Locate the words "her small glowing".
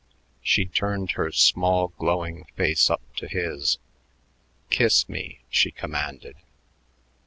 1.11-2.45